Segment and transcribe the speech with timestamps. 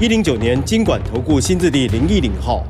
[0.00, 2.66] 一零九年金管投顾新字第零一零号。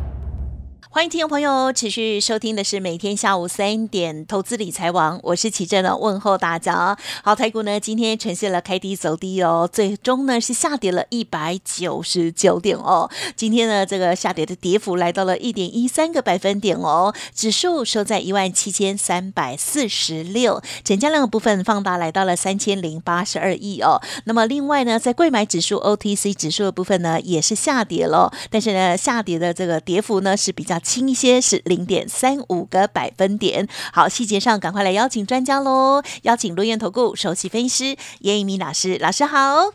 [0.95, 6.97] 欢迎听众朋友持续收听的是每天下午三点投资理财网，我是齐正的问候大家。
[7.25, 13.11] 好，台股呢今天呈现了开低走低哦，最终呢是下跌了一百九十九点哦。
[13.35, 24.01] 今天呢这个下跌的跌幅来到了一点一三个百分点哦，指数收在一万七千三百四十六，成交量的部分放大来到了三千零八十二亿哦。
[24.27, 30.81] 那么另外呢，在贵买指数 OTC 指数的部分呢也是下跌了，但是呢下跌的这个跌幅呢是比较。
[30.85, 33.67] 轻一些是零点三五个百分点。
[33.93, 36.03] 好，细节上赶快来邀请专家喽！
[36.23, 39.73] 邀请罗源投顾首席分析师叶一鸣老师，老师好。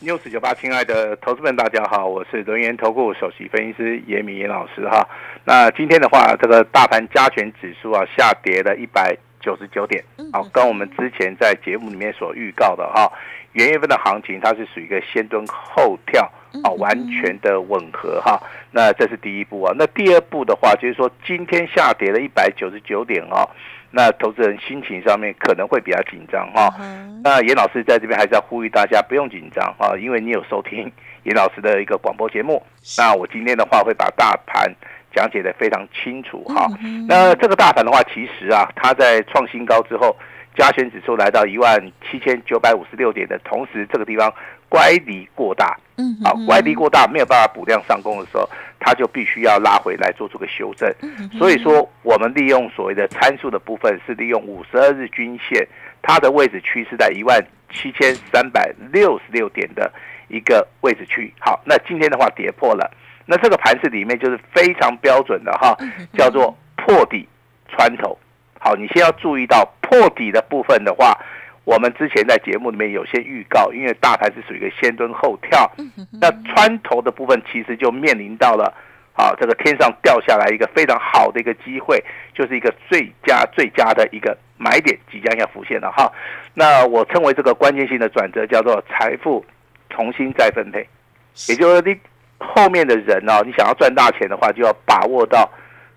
[0.00, 5.06] news 九八，亲爱的投资们，大家好，我是轮源投顾首席分析师严明老师哈。
[5.44, 13.10] 那今天的话，这个大盘加权指数啊下跌了一百九十九点，好，跟我们之前在节目里面所预告的哈，
[13.52, 16.30] 元月份的行情它是属于一个先蹲后跳。
[16.64, 19.74] 啊，完全的吻合哈，那这是第一步啊。
[19.76, 23.46] 那第二步的话，就是说今天下跌了一百九十九点哦，
[23.90, 26.74] 那投资人心情上面可能会比较紧张哈。
[27.22, 30.90] 那严老师在这边还是要呼吁大家不用紧张啊，因为你有收听
[31.24, 32.62] 严老师的一个广播节目。
[32.96, 34.74] 那我今天的话会把大盘
[35.14, 36.68] 讲解的非常清楚哈。
[37.06, 40.16] 那这个大盘的话，其实啊，它在创新高之后，
[40.56, 44.32] 加权指数来到一万七千九百五十六点的同时，这个地方。
[44.70, 48.46] 乖离过大，嗯，好，乖离过大没有办法补量上攻的时候，
[48.78, 50.86] 它就必须要拉回来做出个修正。
[51.38, 55.66] 所以说，我们利用所谓的参数的部分，是利用五十二日均线，
[56.02, 57.42] 它的位置区是在一万
[57.72, 59.90] 七千三百六十六点的
[60.28, 61.32] 一个位置区。
[61.40, 62.90] 好，那今天的话跌破了，
[63.30, 65.76] 那这个盘市里面就是非常标准的哈，
[66.16, 67.28] 叫做破底
[67.68, 68.18] 穿头。
[68.58, 71.16] 好，你先要注意到破底的部分的话。
[71.64, 75.70] 我们之前在节目里面有些预告，因为大盘是属于一个先蹲后跳，
[76.18, 78.72] 那穿头的部分其实就面临到了，
[79.12, 82.02] 啊，这个天上掉下来一个非常好的一个机会，
[82.32, 86.10] 就是一个最佳最佳的一个买点即将要浮现了哈。
[86.54, 89.44] 那我称为这个关键性的转折叫做财富
[89.90, 90.88] 重新再分配，
[91.50, 91.94] 也就是你
[92.38, 95.48] 后面的人哦，你想要赚大钱的话，就要把握到。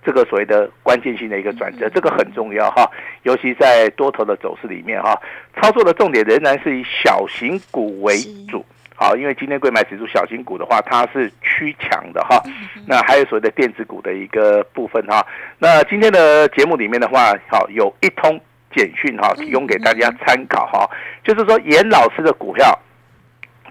[0.04, 2.90] 这个所谓的关键性的一个转折，这个很重要哈，
[3.22, 5.16] 尤其在多头的走势里面哈，
[5.62, 8.18] 操作的重点仍然是以小型股为
[8.50, 8.66] 主，
[8.96, 12.42] 好，因为今天贵买指数小型股的话，它是趋强的哈，
[12.88, 15.24] 那还有所谓的电子股的一个部分哈，
[15.60, 18.42] 那今天的节目里面的话，好，有一通
[18.76, 20.90] 简讯哈，提供给大家参考哈，
[21.24, 22.76] 就是说严老师的股票，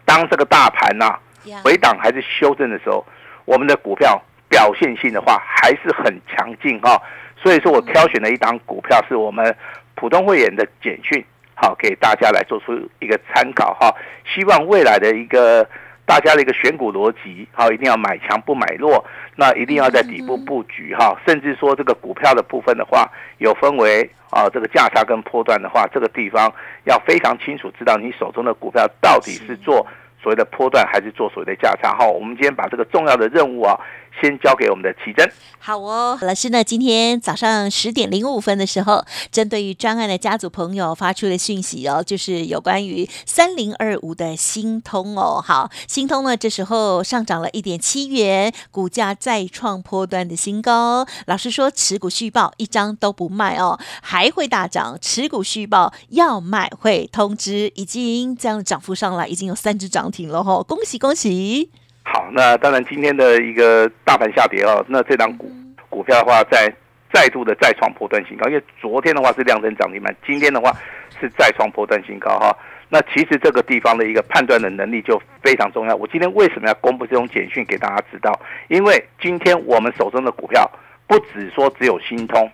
[0.04, 1.18] 当这个大盘呐
[1.64, 3.04] 回档还是修正的时候，
[3.44, 4.20] 我们的股票。
[4.50, 7.00] 表现性的话还是很强劲哈，
[7.40, 9.56] 所以说我挑选了一档股票是我们
[9.94, 11.24] 普通会员的简讯，
[11.54, 13.94] 好给大家来做出一个参考哈。
[14.26, 15.64] 希望未来的一个
[16.04, 19.04] 大家的一个选股逻辑，好一定要买强不买弱，
[19.36, 21.16] 那一定要在底部布局哈。
[21.24, 23.08] 甚至说这个股票的部分的话，
[23.38, 26.52] 有分为啊这个价差跟波段的话，这个地方
[26.86, 29.86] 要非常清楚知道你手中的股票到底是做
[30.22, 32.10] 所谓的波段还是做所谓的价差好。
[32.10, 33.78] 我们今天把这个重要的任务啊。
[34.20, 35.30] 先交给我们的奇珍。
[35.62, 36.64] 好哦，老师呢？
[36.64, 45.42] 今天早上十点零五分的时候，针对于专案的家族朋友发出的讯息哦，就是有关于三零二五的新通哦。
[45.46, 51.06] 好，新通呢，这时候上涨了一点七元，股价再创波段的新高。
[51.26, 54.98] 老师说，持股续报一张都不卖哦，还会大涨。
[54.98, 61.70] 持股续报要卖会通知，已经这样涨幅上来，已经有三只涨停了哈，恭喜恭喜！
[62.12, 65.48] 好，那当然今天的一个大盘下跌哦，那这张股
[65.88, 66.68] 股票的话，在
[67.12, 70.76] 再度的再创破断新高，因为昨天的话是量增涨停板，今天的话
[71.20, 72.50] 是再创破断新高哈。
[72.88, 75.94] 那其实这个地方的一个判断的能力就非常重要。
[75.94, 78.36] 我今天为什么要公布这种简讯给大家知道？
[78.66, 80.68] 因为今天我们手中的股票
[81.06, 82.50] 不只说只有新通，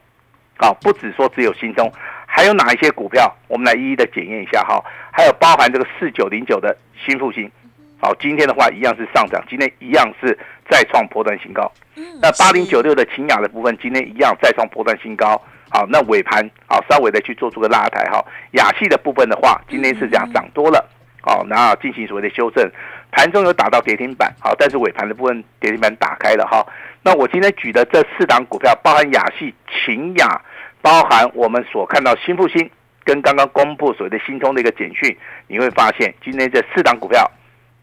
[0.59, 1.91] 啊，不只说只有新通，
[2.27, 3.35] 还有哪一些股票？
[3.49, 4.85] 我们来一一的检验一下哈。
[5.11, 6.77] 还有包含这个四九零九的
[7.07, 7.51] 新复兴。
[7.99, 10.39] 好，今天的话一样是上涨，今天一样是
[10.71, 11.71] 再创波段新高。
[11.97, 15.41] 嗯那八零九六的秦雅的部分，今天一样再创波段新高。
[15.71, 18.25] 好，那尾盘好稍微的去做出个拉抬哈。
[18.53, 20.89] 雅系的部分的话，今天是这样涨多了。
[21.23, 22.71] 好，然后进行所谓的修正。
[23.11, 26.65] 盘中有打到跌停板，好，但是尾盘的部分跌停板打开了哈。
[27.03, 30.41] 那我今天举的这四档股票，包含雅系、秦雅，
[30.83, 32.71] 包含我们所看到新复兴
[33.05, 35.17] 跟刚刚公布所谓的新通的一个简讯，
[35.49, 37.29] 你会发现今天这四档股票，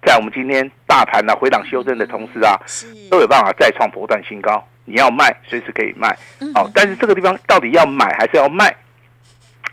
[0.06, 2.60] 在我们今天大盘呢回档修正的同时啊，
[3.10, 4.64] 都有办法再创波段新高。
[4.86, 6.14] 你要卖，随时可以卖，
[6.54, 8.76] 好，但是这个地方到底要买还是要卖？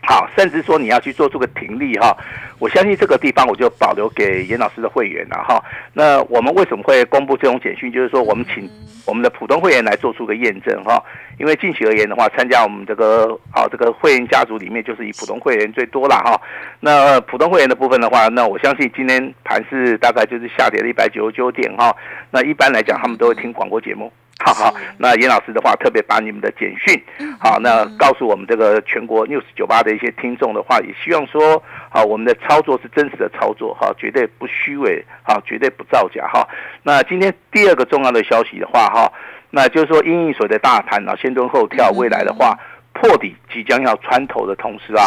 [0.03, 2.15] 好，甚至说你要去做出个停利哈，
[2.57, 5.63] 我相信这个地方我就保留给严老师的会员了哈。
[5.93, 7.91] 那我们为什么会公布这种简讯？
[7.91, 8.67] 就是说我们请
[9.05, 11.01] 我们的普通会员来做出个验证哈。
[11.37, 16.39] 因为近期而言的话，参加我们这个啊这个会员家族里面，就是以普通会员最多了哈。
[16.79, 21.95] 那普通会员的部分的话，那我相信今天盘是大概就是下跌了一百九十九点哈。
[22.31, 24.11] 那一般来讲，他们都会听广播节目。
[24.43, 26.99] 好好，那严老师的话特别把你们的简讯，
[27.39, 36.47] 好，那告诉我们这个全国 news 九八的一些听众的话，也希望说，好，我们的操作是真实的操作，哈，绝对不虚伪，哈，绝对不造假，哈。
[36.81, 39.11] 那今天第二个重要的消息的话，哈，
[39.51, 42.57] 那就是说，因应所的大盘啊，先蹲后跳，未来的话
[42.93, 45.05] 破底即将要穿头的同时啊，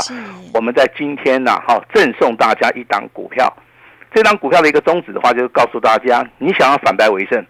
[0.54, 3.52] 我们在今天呢，哈，赠送大家一档股票，
[4.14, 7.44] 这档股票的一个宗旨的话，就是告诉大家，你想要反败为胜，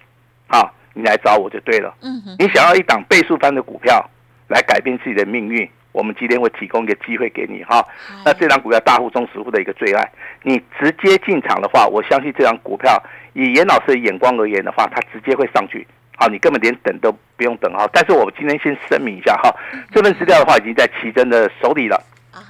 [0.47, 0.75] 好。
[0.95, 1.95] 你来找我就对了。
[2.01, 4.09] 嗯，你想要一档倍数翻的股票
[4.49, 7.85] 来改变自己的命运，我们今天会提供一个机会给你哈。
[8.25, 10.11] 那这档股票大户中实户的一个最爱，
[10.43, 13.03] 你直接进场的话，我相信这档股票
[13.33, 15.87] 以严老师的眼光而言的话，它直接会上去。
[16.17, 17.89] 好，你根本连等都不用等哈。
[17.93, 19.53] 但是我今天先声明一下哈，
[19.93, 22.01] 这份资料的话已经在奇珍的手里了。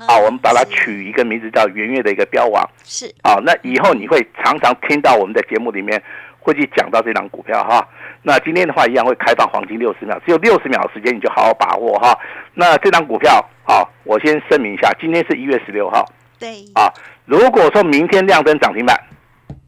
[0.06, 2.68] 好，我们把它取一个名字叫圆月的一个标王。
[2.84, 3.06] 是。
[3.22, 6.02] 啊，那以后你会常常听到我们的节目里面
[6.38, 7.86] 会去讲到这档股票哈。
[8.22, 12.18] 那今天的话一样会开放黄金六十秒，只有六十秒的时间，你就好好把握哈。
[12.54, 16.04] 那这张股票，好，我先声明一下，今天是一月十六号，
[16.38, 16.88] 对，啊，
[17.26, 18.98] 如果说明天亮灯涨停板，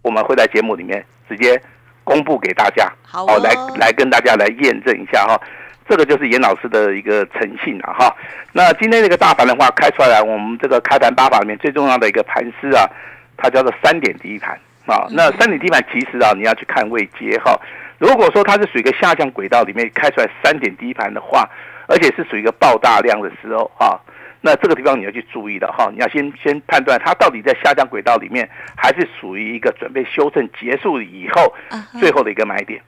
[0.01, 1.61] 我们会在节目里面直接
[2.03, 5.39] 公布给大家，好，来来跟大家来验证一下哈。
[5.89, 8.17] 这个就是严老师的一个诚信啊哈。
[8.53, 12.89] 那今天这个大盘的话开出来，我们这个开盘八法里面最重要的一个盘势啊，
[13.37, 15.07] 它叫做三点第一盘啊。
[15.11, 17.59] 那三点第一盘其实啊，你要去看位阶哈。
[17.99, 21.49] 如果说它是属于一个下降轨道里面开出来三点低盘的话，
[21.87, 23.99] 而且是属于一个爆大量的时候哈，
[24.41, 31.55] 那这个地方你要去注意的哈，你要先先判断它到底在下降轨道里面，还是属于一个准备修正结束以后
[31.99, 32.81] 最后的一个买点。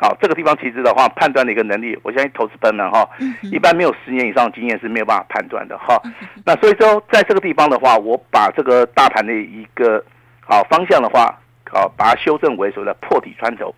[0.00, 3.06] 好，这个地方其实的话，判断的一个能力，我相信投资朋友们哈，
[3.42, 6.00] 一般没有十年以上经验是没有办法判断的哈。
[6.46, 10.02] 那所以说，在这个地方的话，我把这个大盘的一个
[10.40, 11.38] 好方向的话，
[11.70, 13.74] 好把它修正为所谓的破底穿头。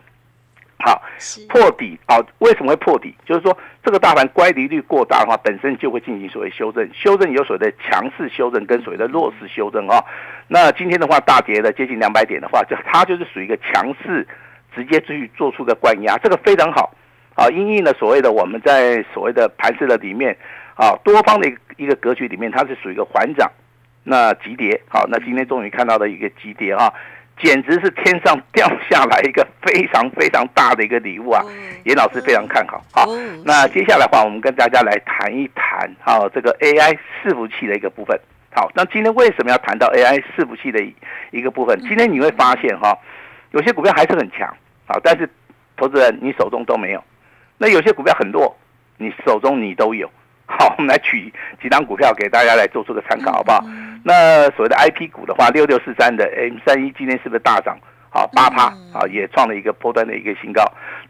[0.85, 1.01] 好，
[1.49, 2.19] 破底啊？
[2.39, 3.15] 为什么会破底？
[3.25, 6.89] 就是说，这个大盘乖离率过大的话，本身就会进行所谓修正。
[6.93, 10.05] 修正有所谓的强势修正跟所谓的弱势修正啊。
[10.49, 14.27] 那今天的话，大跌了接近两百点的话，就它就是属于一个强势，
[14.75, 16.95] 直接去做出个灌压，这个非常好
[17.35, 17.49] 啊。
[17.49, 20.37] 因应了所谓的我们在所谓的盘势的里面
[20.75, 23.51] 啊，多方的一个一个格局里面，它是属于一个缓涨，
[24.05, 24.81] 那急跌。
[24.89, 26.93] 好，那今天终于看到了一个急跌啊。
[27.43, 31.43] 简直是天上掉下来一个非常非常大的一个礼物啊！
[31.85, 32.81] 严老师非常看好。
[32.93, 33.07] 好，
[33.45, 38.17] 那接下来的话，我们跟大家来谈一谈啊这个 AI 伺服器的一个部分。
[38.55, 40.79] 好，那今天为什么要谈到 AI 伺服器的
[41.31, 41.81] 一个部分？
[41.81, 42.97] 今天你会发现哈，
[43.53, 44.49] 有些股票还是很强，
[44.87, 45.29] 好，但是
[45.77, 47.03] 投资人你手中都没有。
[47.59, 48.55] 那有些股票很弱，
[48.99, 50.11] 你手中你都有。
[50.47, 51.33] 好，我们来取
[51.63, 53.65] 几张股票给大家来做出个参考，好不好？
[54.05, 57.79] 那所谓的 I P 股的话，六六四三的 M 三一今天是不是大涨？
[58.11, 60.63] 好，八趴啊，也创了一个波段的一个新高。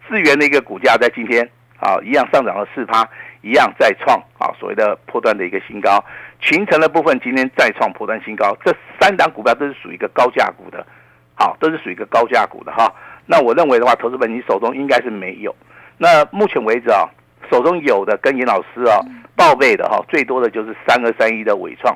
[0.08, 1.48] 智源的一个股价在今天
[1.80, 3.08] 啊，一样上涨了四趴，
[3.40, 6.04] 一样再创啊所谓的波段的一个新高。
[6.38, 10.86] 群成的部分今天再创波段新高，这三档股票都是属于一个高价股的，
[11.34, 12.92] 好，都是属于一个高价股的哈。
[13.26, 15.54] 那我认为的话，投资本你手中应该是没有。
[15.98, 17.08] 那目前为止啊。
[17.50, 18.96] 手中有的跟严老师啊
[19.36, 21.94] 报备的哈，最多的就是三二三一的伟创。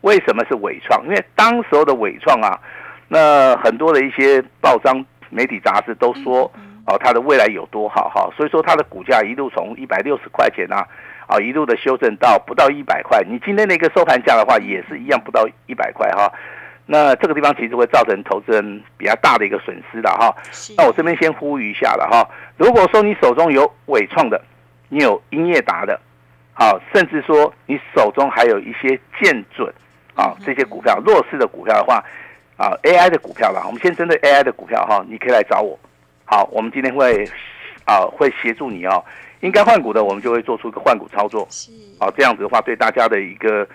[0.00, 1.04] 为什么是伟创？
[1.04, 2.58] 因为当时候的伟创啊，
[3.06, 6.50] 那很多的一些报章、媒体、杂志都说
[6.86, 10.84] 哦，它的未来有多好哈，所以说它的股价一路从一百六十块钱啊，
[11.28, 13.22] 啊一路的修正到不到一百块。
[13.28, 16.32] 你今天的一个收盘价的话，也是一样不到一百块哈。
[16.90, 20.34] 那这个地方其实会造成投资人比较大的一个损失的哈。
[20.76, 24.42] 那我这边先呼吁一下了哈，如果说你手中有伟创的。
[24.90, 26.00] 你有英业达的，
[26.54, 29.70] 好，甚至说你手中还有一些建准
[30.14, 32.02] 啊，这些股票弱势的股票的话，
[32.56, 35.78] 啊，AI 的股票了，我们先针对 AI 的股票哈，你可以来找我。
[36.24, 37.22] 好，我们今天会
[37.84, 39.04] 啊会协助你哦，
[39.40, 41.46] 应该换股的，我们就会做出一个换股操作。
[41.50, 43.68] 是，好，这样子的话对大家的一个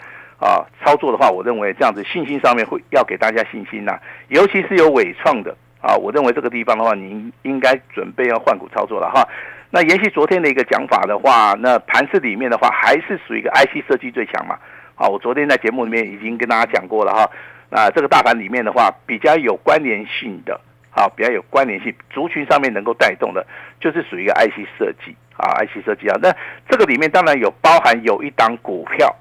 [0.44, 3.98] 啊操作的话，我认为这样子信心上面会要给大家信心呐，
[4.28, 5.56] 尤其是有伟创的。
[5.82, 9.28] 啊，我认为这个地方的话，您应该准备要换股操作了哈。
[9.70, 14.58] 那延续昨天的一个讲法的话，那盘市里面的话，还是属于一个 IC 设计最强嘛。
[14.96, 17.30] 啊，我昨天在节目里面已经跟大家讲过了哈。
[17.70, 20.58] 那这个大盘里面的话，比较有关联性的，
[20.90, 23.46] 好，比较有关联性，族群上面能够带动的，
[23.82, 26.18] 就是属于一个 IC 设计啊，IC 设计啊。
[26.22, 26.34] 那
[26.70, 29.14] 这个里面当然有包含有一档股票，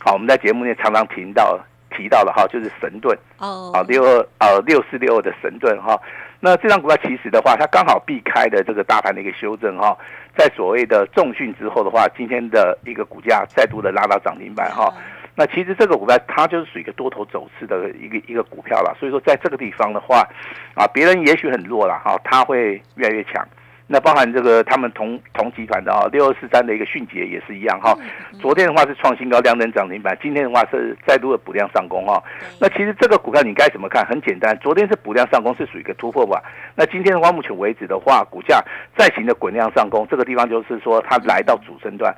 [0.00, 1.58] 好，我们在节目里面常常提到。
[1.96, 3.16] 提到的哈，就是神盾。
[3.38, 5.96] 哦，啊六二呃六四六二的神盾哈，
[6.40, 9.96] 那这张股票其实的话，它刚好避开的这个大盘的一个修正哈，
[10.36, 14.92] 在所谓的重训之后的话，今天的一个股价再度的拉到涨停板哈，
[15.36, 20.28] 那其实这个股票它就是属于一个多头走势的一个一个股票了，所以说在这个地方的话，
[20.74, 23.46] 啊别人也许很弱了哈，它会越来越强。
[23.86, 27.94] 那包含这个他们同同集团的啊，六二四三的一个迅捷也是一样哈。
[28.40, 32.22] 昨天的话是创新高，量能涨停板；今天的话是再度的补量上攻哈。
[32.58, 34.02] 那其实这个股票你该怎么看？
[34.06, 36.42] 很简单，昨天是补量上攻，是属于一个突破吧。
[36.74, 38.64] 那今天的话，目前为止的话，股价
[38.96, 42.14] 再行的滚量上攻，这个地方就是说它来到主升段。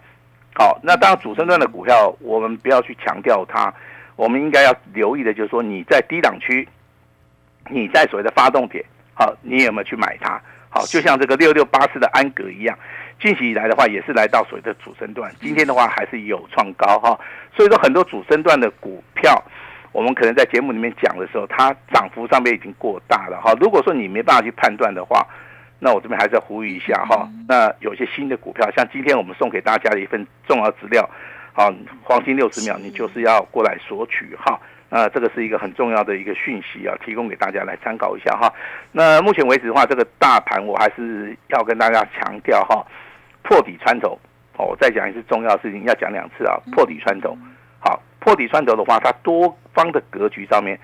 [0.55, 3.75] 好，那当然主升段的股票，我们不要去强调它，
[4.15, 6.67] 我们应该要留意的就是说你在低档区，
[7.69, 10.41] 你在所谓的发动点，好，你有没有去买它？
[10.77, 12.79] 好，就像这个六六八四的安格一样，
[13.19, 17.19] 近期以来的话也是来到所谓的主升段，今天的话还是有创高哈。
[17.57, 19.43] 所以说很多主升段的股票，
[19.93, 23.55] 我们可能在节目里面讲的时候，它涨幅上面已经过大了哈。
[23.59, 25.27] 如果说你没办法去判断的话，
[25.79, 27.27] 那我这边还是要呼吁一下哈。
[27.49, 31.09] 那有些新的股票，像今天我们送给大家的一份重要资料，
[31.55, 34.61] 好，黄金六十秒，你就是要过来索取哈。
[34.89, 38.53] 那这个是一个很重要的一个讯息啊，提供给大家来参考一下哈。
[38.93, 42.87] 那目前为止的话，这个大盘我还是要跟大家强调哈，
[43.43, 44.17] 破底穿头
[44.57, 44.67] 哦。
[44.67, 47.37] 我再讲一次重要事情，要讲两次啊，破底穿头。
[47.81, 50.79] 好，破底穿头的话，它多方的格局上面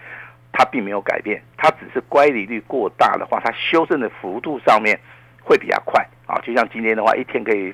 [0.53, 4.99] 它并没有改变，它只是乖离率过大的话，它修正的幅度上面
[5.41, 6.41] 会比较快啊。
[6.43, 7.73] 就像今天的话，一天可以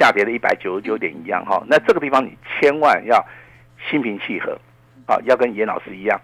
[0.00, 1.62] 下跌了一百九十九点一样哈。
[1.68, 3.22] 那这个地方你千万要
[3.90, 4.58] 心平气和。
[5.06, 6.20] 啊，要跟严老师一样，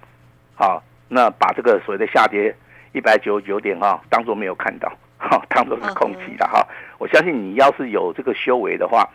[0.54, 2.54] 好，那把这个所谓的下跌
[2.92, 6.66] 一百九十九点哈，当做没有看到，哈，当做是空气的哈。
[6.98, 9.08] 我相信你要是有这个修为的话，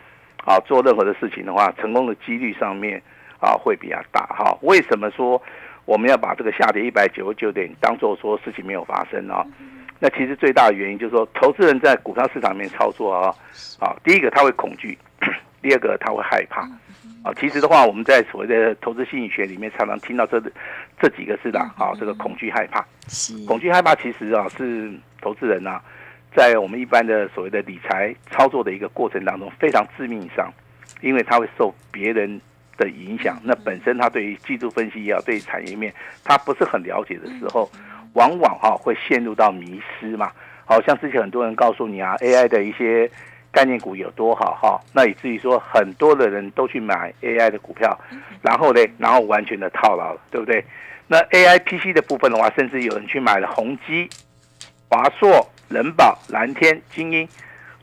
[0.44, 3.00] 啊，做任何的事情的话，成功的几率上面
[3.40, 4.56] 啊会比较大哈。
[4.62, 5.40] 为什么说
[5.84, 9.44] 我们要把这个下跌一百九十九点当做说事情没有发生呢？
[10.00, 13.34] 那其实最大的原因就是说，投资人在股票市场里面操作啊，
[13.80, 14.96] 啊，第一个他会恐惧，
[15.60, 16.62] 第二个他会害怕。
[17.28, 20.40] 啊，其实的话，我们在所谓的投资心理学里面常常听到这
[20.98, 22.82] 这几个字的啊，这个恐惧害怕，
[23.46, 25.78] 恐惧害怕其实啊是投资人啊，
[26.34, 30.50] 在我们一般的所谓的理财操作的一个过程当中非常致命伤，
[31.02, 32.40] 因为他会受别人
[32.78, 35.92] 的影响，那本身他对于技术分析也好，对于产业面
[36.24, 37.70] 他不是很了解的时候，
[38.14, 40.32] 往往哈会陷入到迷失嘛。
[40.64, 43.10] 好像之前很多人告诉你啊，AI 的一些。
[43.50, 44.80] 概念股有多好哈？
[44.92, 47.98] 那以至于说很多的人都去买 AI 的股票，
[48.42, 50.64] 然后呢，然后完全的套牢了，对不对？
[51.06, 54.08] 那 AI PC 的部分的话，甚至有人去买了宏基、
[54.88, 57.26] 华硕、人保、蓝天、精英。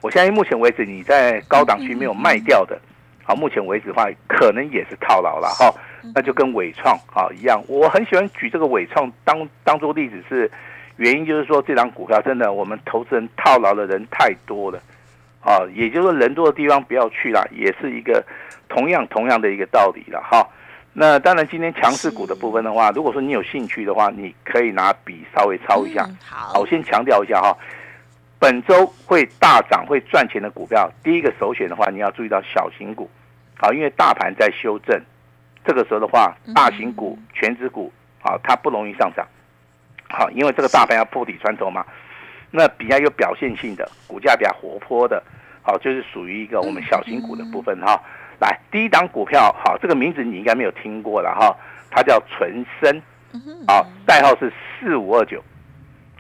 [0.02, 2.80] 我相信目前为止你在高档区没有卖掉的，
[3.24, 5.74] 好，目前为止的话，可能也是套牢了哈。
[6.14, 10.52] 那就跟伟创啊一样，我很喜欢举这个伟创当当做例子，是
[10.98, 14.80] 原因就是说这张股票真的我们投资人套牢的人太多了。
[15.46, 18.26] 啊，也就是说人多的地方不要去了，也是一个
[18.68, 20.46] 同样同样的一个道理了哈。
[20.92, 26.10] 那当然，今天强势股的部分的话，如果说你有兴趣的话，你可以拿笔稍微抄一下。
[26.28, 27.56] 好，我先强调一下哈，
[28.40, 33.08] 本周会大涨会赚钱的股票，第一个首选的话，你要注意到小型股，
[33.56, 35.00] 好，因为大盘在修正，
[35.64, 39.28] 这个时候的话，大型股、全指股，好，它不容易上涨，
[40.10, 41.86] 好，因为这个大盘要破底穿头嘛。
[42.52, 45.22] 那比较有表现性的股价比较活泼的，
[45.66, 48.00] 好，就是属于一个我们小型股的部分哈。
[48.40, 51.56] 来，第一档股票，好，这个名字你应该没有听过了哈，
[51.90, 53.02] 它叫纯生，
[53.66, 55.44] 好，代号是四五二九，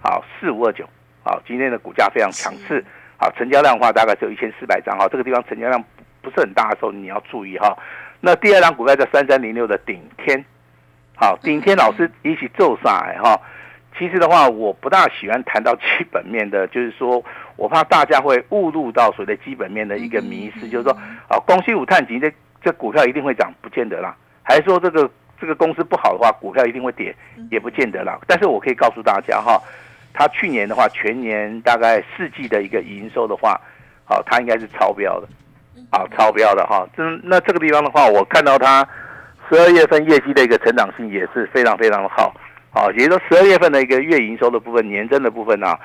[0.01, 0.89] 好，四五二九，
[1.23, 2.83] 好，今天的股价非常强势，
[3.17, 5.83] 好，成交量的话大概只有一千四百张哈，这个地方成交量
[6.21, 7.77] 不是很大的时候你要注意哈。
[8.21, 10.43] 那第二档股票叫三三零六的顶天，
[11.15, 13.39] 好，顶天老师一起做啥哈？
[13.97, 17.23] 其实的话，我不大喜欢谈到基本面的，就是说
[17.55, 20.91] 我怕大家会误入到所谓的基本面的一个迷失，就是说
[21.29, 22.29] 啊，光西五碳级这
[22.61, 25.09] 这股票一定会涨，不见得啦；还是说这个
[25.39, 27.15] 这个公司不好的话，股票一定会跌，
[27.49, 28.19] 也不见得啦。
[28.27, 29.61] 但是我可以告诉大家哈，
[30.13, 33.59] 它去年的话，全年大概四季的一个营收的话，
[34.03, 35.27] 好，它应该是超标的，
[35.89, 36.85] 好，超标的哈。
[36.97, 38.85] 这那这个地方的话，我看到它
[39.49, 42.33] 十二月份业绩的一个成长性也是非常非常的好。
[42.75, 45.79] 好，也就是说十二月份的一个月营收的部分，年增的部分呢，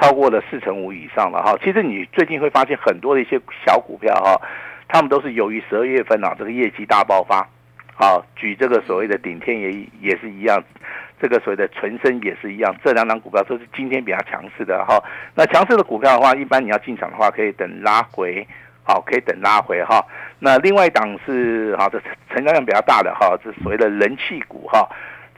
[0.00, 1.58] 超过了四成五以上了哈。
[1.60, 3.36] 其实你最近会发现很多的一些
[3.66, 4.40] 小股票哈，
[4.86, 7.44] 他们都是由于十二月份啊这个业绩大爆发，
[7.96, 10.62] 好，举这个所谓的顶天也也是一样，
[11.20, 15.02] 这个所谓的纯生也是一样，这两档股票都是今天比较强势的哈。
[15.34, 18.46] 那强势的股票的话，一般你要进场的话，可以等拉回。
[18.88, 20.00] 好，可以等拉回哈。
[20.38, 22.00] 那另外一档是哈，这
[22.32, 24.88] 成交量比较大的哈，这所谓的人气股哈，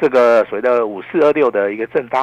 [0.01, 2.23] 这个所谓的五四二六的一个正发，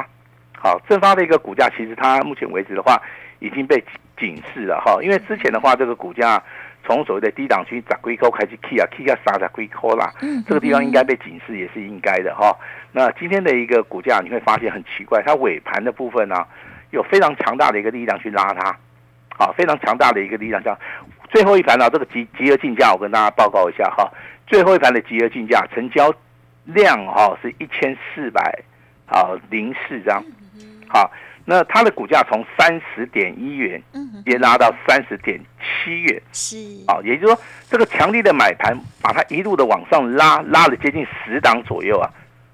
[0.57, 3.01] 好，正发的一个股价，其实它目前为止的话
[3.39, 3.83] 已经被
[4.17, 6.41] 警示了哈，因为之前的话，这个股价
[6.85, 10.11] 从所谓的低档区砸龟扣开始 K 啊 K 啊杀在龟壳啦，
[10.47, 12.55] 这个地方应该被警示也是应该的哈。
[12.91, 16.45] 那今天的一个股价你会发现很奇怪，它尾盘的部分呢，
[16.91, 18.77] 有非常强大的一个力量去拉它，
[19.37, 20.77] 好，非常强大的一个力量叫。
[21.29, 24.09] 最后一盘呢，这个集集合竞价，我跟大家报告一下哈。
[24.47, 26.13] 最后一盘的集合竞价成交
[26.65, 28.63] 量哈是一千四百
[29.07, 30.23] 啊零四张，
[30.87, 31.11] 好，
[31.45, 33.81] 那它的股价从三十点一元，
[34.25, 36.57] 也拉到三十点七元，是。
[36.87, 42.09] 啊，也就是说这个强力的买盘把它一路的往上拉，拉了接近十档左右啊，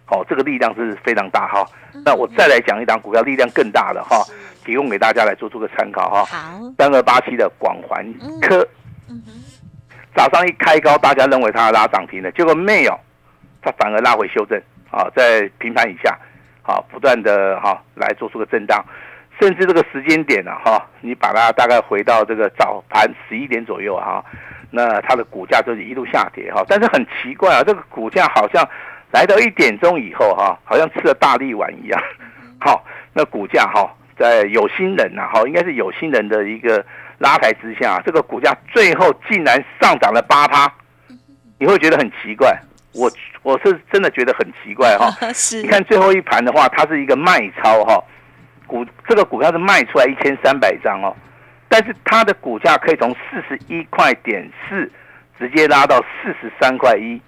[0.06, 1.66] 好，这个力量是非常大哈。
[2.06, 4.24] 那我再来讲一档股票，力量更大的哈。
[4.64, 6.24] 提供给大家来做出个参考哈。
[6.26, 8.06] 好，三二八七的广环
[8.44, 8.64] 科，
[10.16, 12.96] 早上一开高，大家认为它要拉涨停的，结果没有，
[13.62, 16.18] 它反而拉回修正啊，在平盘以下，
[16.62, 18.84] 好，不断的哈来做出个震荡，
[19.40, 24.24] 甚至这个时间点呢哈，你把它大概回到这个早盘十一点左右哈，
[24.70, 28.68] 那它的股价就是一路下跌哈，但是很奇怪啊，这个股价好像
[29.12, 32.02] 来到一点钟以后哈，好像吃了大力丸一样，
[32.60, 33.90] 好，那股价哈。
[34.18, 36.86] 在有心人呐，哈，应该是有心人的一个
[37.18, 40.72] 拉抬之下，这个股价最后竟然上涨了八趴，
[41.58, 42.56] 你会觉得很奇怪。
[42.94, 43.12] 我
[43.44, 45.10] 我是真的觉得很奇怪哈。
[45.34, 45.62] 是。
[45.62, 48.04] 你看最后一盘的话，它是一个卖超哈，
[48.68, 51.16] 股这个股票是卖出来一千三百张哦，
[51.68, 54.92] 但是它的股价可以从四十一块点四
[55.40, 57.22] 直接拉到四十三块一，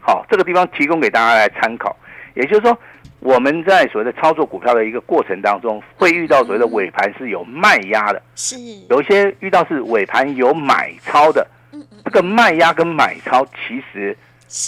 [0.00, 1.96] 好，这个地方提供给大家来参考，
[2.34, 2.78] 也就是说。
[3.20, 8.54] 我们在所谓的操作股票的一个过程当中，会遇到所谓的尾盘是有卖压的，是
[8.88, 11.44] 有一些遇到是尾盘有买超的，
[12.04, 14.16] 这个卖压跟买超其实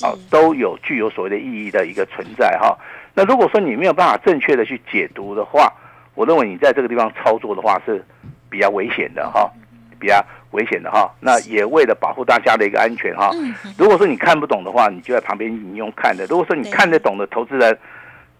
[0.02, 2.76] 啊都有具有所谓的意义的一个存在哈。
[3.14, 5.72] 那如果说你没有办法正确的去解读的话，
[6.14, 8.04] 我认为你在这个地方操作的话是
[8.48, 9.50] 比较危险的哈，
[9.98, 11.10] 比较危险的哈。
[11.20, 13.30] 那也为了保护大家的一个安全哈，
[13.78, 17.78] 如果说你看不懂的话，你就在旁边引用看的；如果说你看得懂的投资人。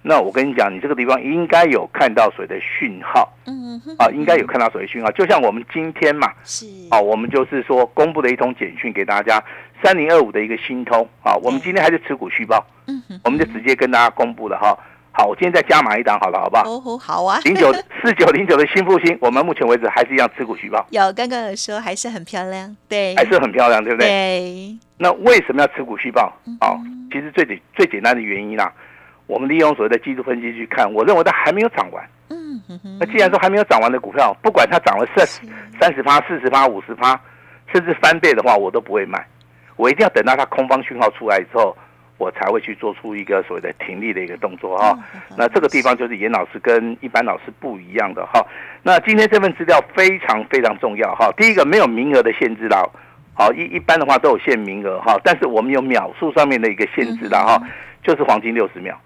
[0.02, 5.10] 那我跟你讲，你这个地方应该有看到水的讯号，嗯啊，应该有看到水的讯号。
[5.12, 9.42] 就像我们今天嘛，是啊，我们就是说公布了一通简讯给大家，
[9.82, 14.74] 三零二五的一个新通啊，我们今天还是持股续报，嗯哼，我们就直接跟大家公布了哈。
[15.12, 16.62] 好，我今天再加码一档，好了，好不好？
[16.64, 17.38] 哦，好啊。
[17.44, 20.86] 零九四九零九的新复兴，我们目前为止还是一样持股续报。
[20.90, 24.08] 有刚刚有说还是很漂亮，对，还是很漂亮，对不对？
[24.08, 24.78] 对。
[24.96, 26.32] 那为什么要持股续报？
[26.60, 26.78] 哦，
[27.12, 28.72] 其实最简最简单的原因啦。
[29.30, 32.04] 我们利用所谓的技术分析去看，我认为它还没有涨完。
[32.30, 32.60] 嗯，
[32.98, 35.24] 那既然说还没有涨完的股票，不管它涨了三
[35.80, 37.18] 三十趴、四十趴、五十趴，
[37.72, 39.24] 甚至翻倍的话，我都不会卖。
[39.76, 41.76] 我一定要等到它空方讯号出来之后，
[42.18, 44.98] 我才会去做出一个所谓的停利的一个动作哈。
[45.36, 48.44] 那这个地方就是严老师跟一般老师不一样的哈。
[48.82, 51.32] 那今天这份资料非常非常重要哈。
[51.36, 52.82] 第一个没有名额的限制啦，
[53.32, 57.60] 好一一般的话都有限名额哈，但是我们有秒数上面的一个限制的哈，
[58.02, 58.98] 就是黄金六十秒。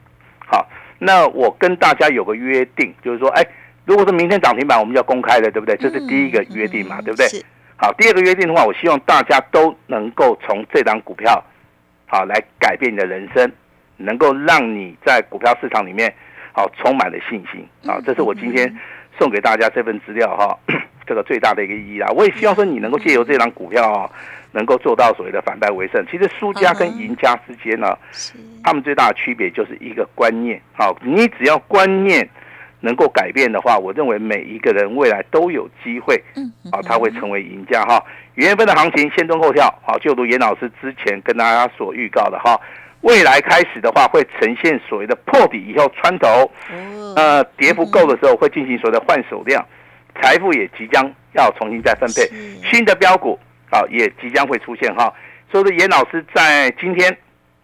[0.46, 3.44] 好，那我跟大家有个约定，就是说，哎，
[3.84, 5.76] 如果说明天涨停板，我们要公开的，对不对？
[5.76, 7.26] 这是第一个约定嘛，对不对？
[7.76, 11.42] 好，第二个约定的话，我希望大家都能够从这张股票，
[12.06, 13.50] 好来改变你的人生，
[13.96, 16.14] 能够让你在股票市场里面，
[16.52, 17.66] 好充满了信心。
[17.90, 18.72] 啊，这是我今天
[19.18, 20.56] 送给大家这份资料哈，
[21.06, 22.08] 这个最大的一个意义啦。
[22.14, 24.10] 我也希望说你能够借由这张股票。
[24.56, 27.98] 能够做到所谓的反败为胜，其实输家跟赢家之间呢，
[28.62, 30.62] 他们最大的区别就是一个观念。
[30.74, 32.24] 好，你只要观念
[32.78, 38.00] 能够改变的话，我认为每一个人未来都有机会，嗯，啊，他会成为赢家哈。
[38.36, 42.56] 元份的行情先蹲后跳，好，就如严老师之前跟大家所预告的哈，
[43.00, 46.48] 未来开始的话会呈现所谓的破底以后穿头，
[47.16, 49.66] 呃，跌不够的时候会进行所谓的换手量，
[50.20, 52.28] 财富也即将要重新再分配，
[52.68, 53.38] 新的标股。
[53.70, 55.12] 啊，也即将会出现哈。
[55.50, 57.16] 所以说，严老师在今天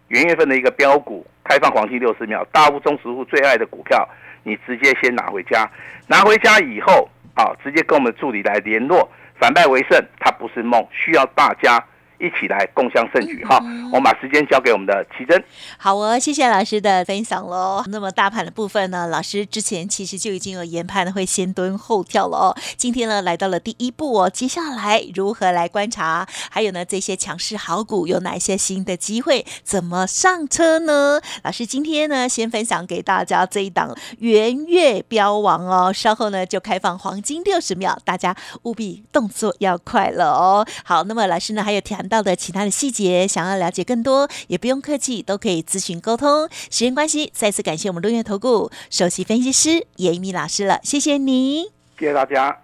[0.08, 4.08] 元月份的一个标股开放黄金六十秒，大户中实户最爱的股票，
[4.42, 5.70] 你直接先拿回家。
[6.08, 9.08] 拿回家以后，啊，直接跟我们助理来联络，
[9.38, 11.80] 反败为胜，它不是梦，需要大家
[12.20, 13.56] 一起来共襄盛举哈。
[13.92, 15.42] 我们把时间交给我们的奇珍。
[15.76, 17.82] 好哦，谢谢老师的分享喽。
[17.88, 22.56] 那么大盘的部分呢，老师之前其实就已经有研判会先蹲后跳了哦。
[22.76, 26.26] 今天呢来到了第一步哦，接下来如何来观察？
[26.50, 29.44] 还有呢这些强势好股有哪些新的机会？
[29.64, 31.20] 怎么上车呢？
[31.42, 40.66] 老师今天呢先分享给大家这一档圆月标王哦，稍后呢就开放黄金六十秒，大家务必动作要快了哦。
[40.84, 46.46] 好，那么老师呢还有谈到的其他的细节，想要了解更多也不用客气，都可以咨询沟通。
[46.68, 52.58] 时间关系，再次感谢我们六月投顾首席分析师严米老师了，谢谢你，谢谢大家。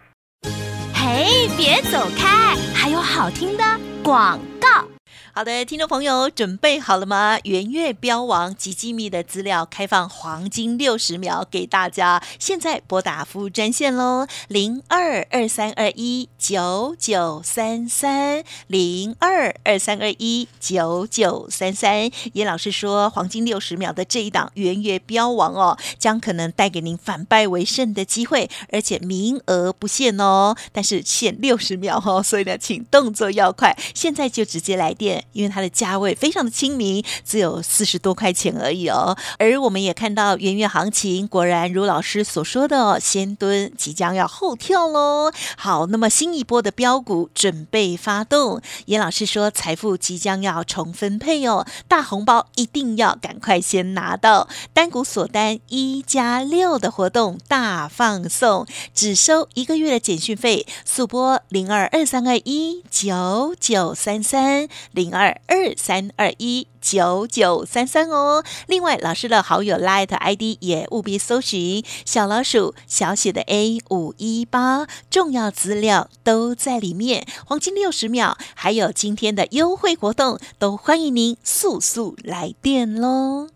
[0.92, 3.64] 嘿，别走开，还有好听的
[4.02, 4.95] 广告。
[5.37, 7.38] 好的，听众朋友，准备好了吗？
[7.44, 22.11] 圆月标王及机密的资料开放黄金六十秒给大家，现在拨打服务专线喽，零二二三二一九九三三零二二三二一九九三三。
[22.33, 35.25] 严老师说，黄金六十秒的这一档圆月标王哦，将可能带给您反败为胜的机会，而且名额不限哦，但是限六十秒哦，所以呢，请动作要快，现在就直接来电。
[35.32, 39.16] 因为它的价位非常的亲民，只有四十多块钱而已哦。
[39.38, 45.32] 而我们也看到元月行情，果然如老师所说的，先蹲即将要后跳喽。
[45.56, 54.48] 好，那么新一波的标股准备发动，严老师说财富即将要重分配哦，大红包一定要赶快先拿到。
[54.72, 65.15] 单股锁单一加六的活动大放送，只收一个月的简讯费，速拨零二二三二一九九三三零。
[65.16, 68.44] 二二三二一九九三三哦。
[68.66, 77.26] 另外，老师的好友 Light ID 也务必搜寻小老鼠小写的 A 五一八，重要资料都在里面。
[77.46, 83.55] 黄金六十秒，还有今天的优惠活动，都欢迎您速速来电喽。